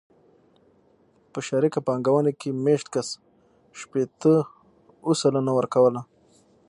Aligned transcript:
په 1.31 1.39
شریکه 1.47 1.79
پانګونه 1.87 2.31
کې 2.39 2.49
مېشت 2.63 2.87
کس 2.93 3.07
شپېته 3.79 4.33
اووه 5.03 5.15
سلنه 5.21 5.51
ورکوله. 5.55 6.01